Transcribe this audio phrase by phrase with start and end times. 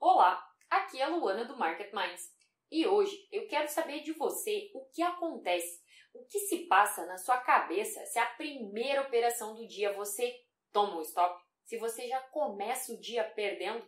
[0.00, 0.40] Olá,
[0.70, 2.32] aqui é a Luana do Market Minds
[2.70, 5.82] e hoje eu quero saber de você o que acontece,
[6.14, 10.32] o que se passa na sua cabeça se a primeira operação do dia você
[10.72, 13.84] toma um stop, se você já começa o dia perdendo.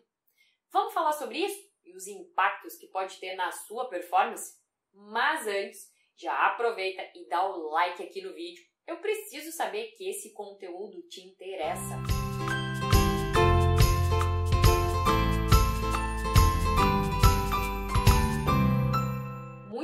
[0.72, 4.58] Vamos falar sobre isso e os impactos que pode ter na sua performance?
[4.92, 8.64] Mas antes, já aproveita e dá o like aqui no vídeo.
[8.84, 11.94] Eu preciso saber que esse conteúdo te interessa.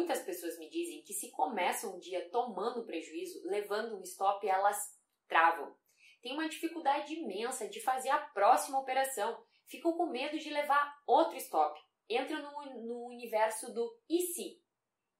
[0.06, 4.96] Muitas pessoas me dizem que se começam um dia tomando prejuízo, levando um stop, elas
[5.27, 5.77] travam.
[6.23, 11.37] Tem uma dificuldade imensa de fazer a próxima operação, ficam com medo de levar outro
[11.38, 11.77] stop.
[12.09, 14.62] Entram no, no universo do e se?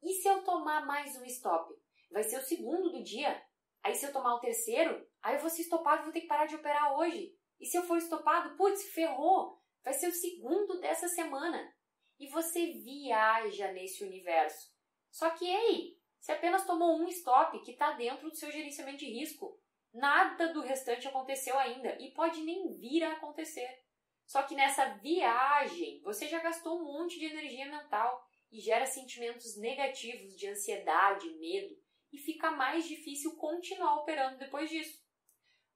[0.05, 1.75] E se eu tomar mais um stop?
[2.13, 3.43] Vai ser o segundo do dia.
[3.83, 6.29] Aí se eu tomar o terceiro, aí eu vou ser estopado e vou ter que
[6.29, 7.37] parar de operar hoje.
[7.59, 9.61] E se eu for estopado, putz, ferrou.
[9.83, 11.75] Vai ser o segundo dessa semana
[12.21, 14.76] e você viaja nesse universo.
[15.17, 19.07] Só que, ei, você apenas tomou um stop que está dentro do seu gerenciamento de
[19.07, 19.59] risco.
[19.91, 23.83] Nada do restante aconteceu ainda e pode nem vir a acontecer.
[24.27, 29.57] Só que nessa viagem você já gastou um monte de energia mental e gera sentimentos
[29.57, 31.75] negativos de ansiedade, medo
[32.13, 35.03] e fica mais difícil continuar operando depois disso.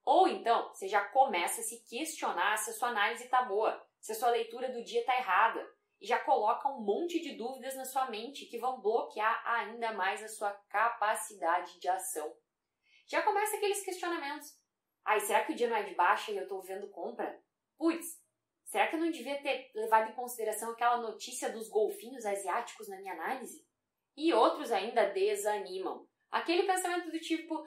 [0.05, 4.13] Ou então você já começa a se questionar se a sua análise está boa, se
[4.13, 5.67] a sua leitura do dia está errada,
[6.01, 10.23] e já coloca um monte de dúvidas na sua mente que vão bloquear ainda mais
[10.23, 12.35] a sua capacidade de ação.
[13.07, 14.59] Já começa aqueles questionamentos.
[15.05, 17.43] Ai, será que o dia não é de baixa e eu estou vendo compra?
[17.77, 18.19] Putz,
[18.65, 22.97] será que eu não devia ter levado em consideração aquela notícia dos golfinhos asiáticos na
[22.97, 23.67] minha análise?
[24.17, 26.09] E outros ainda desanimam.
[26.31, 27.67] Aquele pensamento do tipo,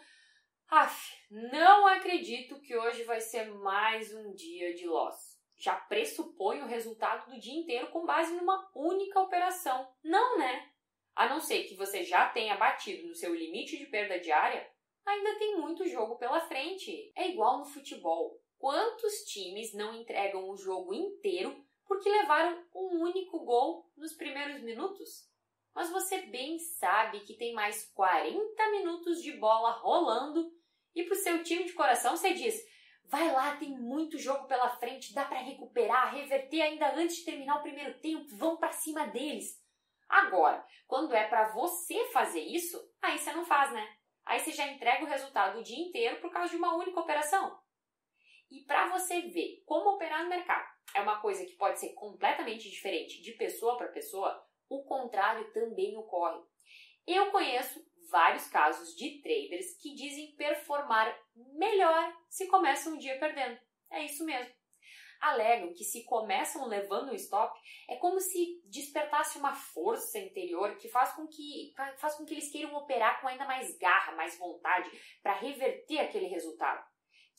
[0.69, 5.32] af, não acredito que hoje vai ser mais um dia de loss
[5.63, 9.89] já pressupõe o resultado do dia inteiro com base numa única operação.
[10.03, 10.69] Não, né?
[11.15, 14.69] A não ser que você já tenha batido no seu limite de perda diária,
[15.05, 17.13] ainda tem muito jogo pela frente.
[17.15, 18.41] É igual no futebol.
[18.57, 25.29] Quantos times não entregam o jogo inteiro porque levaram um único gol nos primeiros minutos?
[25.73, 30.51] Mas você bem sabe que tem mais 40 minutos de bola rolando
[30.93, 32.61] e para o seu time de coração você diz:
[33.13, 37.59] Vai lá, tem muito jogo pela frente, dá para recuperar, reverter ainda antes de terminar
[37.59, 39.63] o primeiro tempo, vão para cima deles.
[40.09, 43.87] Agora, quando é para você fazer isso, aí você não faz, né?
[44.25, 47.55] Aí você já entrega o resultado o dia inteiro por causa de uma única operação.
[48.49, 52.67] E para você ver como operar no mercado é uma coisa que pode ser completamente
[52.67, 56.41] diferente de pessoa para pessoa, o contrário também ocorre.
[57.05, 61.17] Eu conheço vários casos de traders que dizem performar
[61.53, 63.59] melhor se começam um dia perdendo.
[63.91, 64.53] É isso mesmo.
[65.19, 70.89] Alegam que se começam levando um stop, é como se despertasse uma força interior que
[70.89, 74.91] faz com que, faz com que eles queiram operar com ainda mais garra, mais vontade,
[75.21, 76.85] para reverter aquele resultado.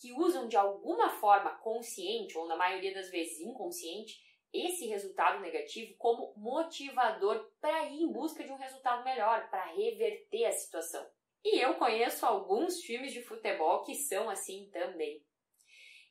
[0.01, 4.19] Que usam de alguma forma consciente, ou na maioria das vezes inconsciente,
[4.55, 10.47] esse resultado negativo como motivador para ir em busca de um resultado melhor, para reverter
[10.47, 11.05] a situação.
[11.45, 15.23] E eu conheço alguns times de futebol que são assim também.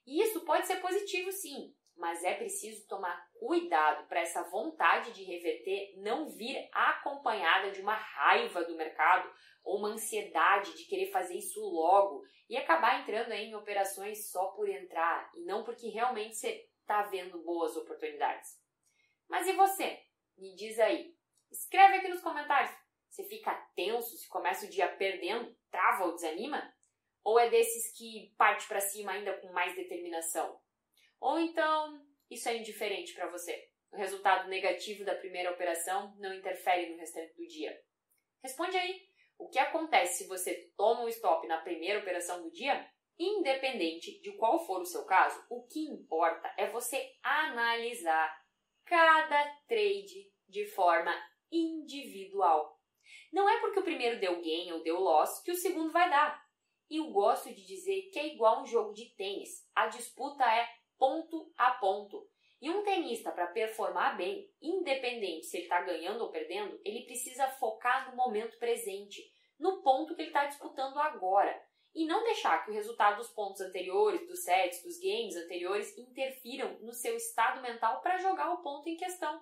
[0.06, 5.24] E isso pode ser positivo sim, mas é preciso tomar cuidado para essa vontade de
[5.24, 9.32] reverter não vir acompanhada de uma raiva do mercado
[9.64, 14.68] ou uma ansiedade de querer fazer isso logo e acabar entrando em operações só por
[14.68, 16.36] entrar e não porque realmente
[16.84, 18.62] está vendo boas oportunidades.
[19.28, 20.00] Mas e você?
[20.38, 21.16] Me diz aí.
[21.52, 22.74] Escreve aqui nos comentários.
[23.10, 26.74] Você fica tenso se começa o dia perdendo, trava ou desanima?
[27.24, 30.60] Ou é desses que parte para cima ainda com mais determinação?
[31.20, 33.70] Ou então isso é indiferente para você?
[33.92, 37.80] O resultado negativo da primeira operação não interfere no restante do dia?
[38.44, 39.08] Responde aí.
[39.38, 44.32] O que acontece se você toma um stop na primeira operação do dia Independente de
[44.34, 48.36] qual for o seu caso, o que importa é você analisar
[48.86, 51.14] cada trade de forma
[51.52, 52.80] individual.
[53.32, 56.44] Não é porque o primeiro deu gain ou deu loss que o segundo vai dar.
[56.90, 59.68] E eu gosto de dizer que é igual um jogo de tênis.
[59.76, 60.68] A disputa é
[60.98, 62.28] ponto a ponto.
[62.62, 67.48] E um tenista, para performar bem, independente se ele está ganhando ou perdendo, ele precisa
[67.48, 69.22] focar no momento presente,
[69.60, 71.62] no ponto que ele está disputando agora
[71.96, 76.80] e não deixar que o resultado dos pontos anteriores, dos sets, dos games anteriores interfiram
[76.80, 79.42] no seu estado mental para jogar o ponto em questão.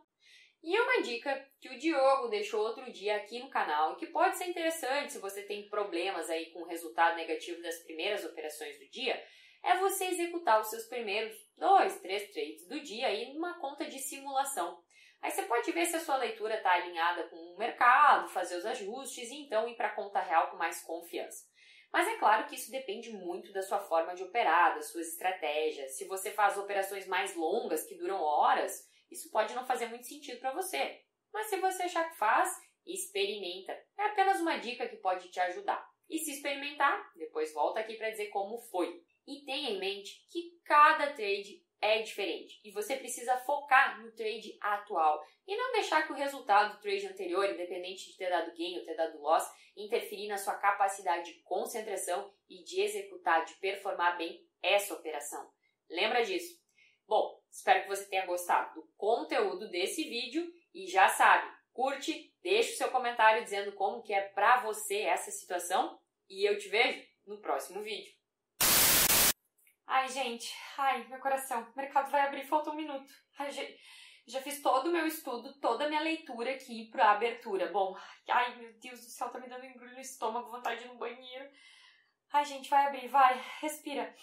[0.64, 4.46] E uma dica que o Diogo deixou outro dia aqui no canal que pode ser
[4.46, 9.24] interessante se você tem problemas aí com o resultado negativo das primeiras operações do dia,
[9.64, 13.98] é você executar os seus primeiros dois, três trades do dia aí numa conta de
[13.98, 14.80] simulação.
[15.22, 18.66] Aí você pode ver se a sua leitura está alinhada com o mercado, fazer os
[18.66, 21.46] ajustes e então ir para a conta real com mais confiança.
[21.92, 25.98] Mas é claro que isso depende muito da sua forma de operar, das suas estratégias.
[25.98, 30.40] Se você faz operações mais longas, que duram horas, isso pode não fazer muito sentido
[30.40, 31.02] para você.
[31.34, 33.74] Mas se você achar que faz, experimenta.
[33.98, 35.86] É apenas uma dica que pode te ajudar.
[36.10, 39.02] E se experimentar, depois volta aqui para dizer como foi.
[39.28, 44.56] E tenha em mente que cada trade é diferente e você precisa focar no trade
[44.62, 48.78] atual e não deixar que o resultado do trade anterior, independente de ter dado gain
[48.78, 49.44] ou ter dado loss,
[49.76, 55.52] interferir na sua capacidade de concentração e de executar, de performar bem essa operação.
[55.90, 56.62] Lembra disso?
[57.08, 62.74] Bom, espero que você tenha gostado do conteúdo desse vídeo e já sabe, curte, deixa
[62.74, 66.00] o seu comentário dizendo como que é para você essa situação
[66.30, 68.21] e eu te vejo no próximo vídeo.
[69.94, 73.14] Ai, gente, ai, meu coração, o mercado vai abrir, falta um minuto.
[73.38, 73.78] Ai, gente,
[74.26, 77.68] já fiz todo o meu estudo, toda a minha leitura aqui pra abertura.
[77.74, 77.98] Bom,
[78.30, 80.98] ai, meu Deus do céu, tá me dando embrulho no estômago, vontade de ir no
[80.98, 81.46] banheiro.
[82.32, 84.16] Ai, gente, vai abrir, vai, respira.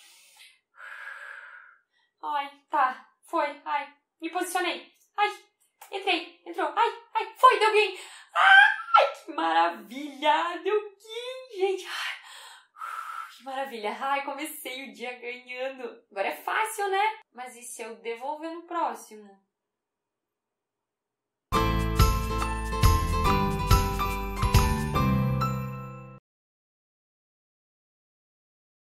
[2.23, 4.91] Ai, tá, foi, ai, me posicionei.
[5.19, 5.39] Ai,
[5.93, 8.01] entrei, entrou, ai, ai, foi, deu alguém.
[8.35, 11.87] Ai, que maravilha, deu alguém, gente.
[11.87, 12.19] Ai,
[13.37, 13.97] que maravilha!
[14.01, 16.01] Ai, comecei o dia ganhando.
[16.11, 17.03] Agora é fácil, né?
[17.33, 19.29] Mas e se eu devolver no próximo?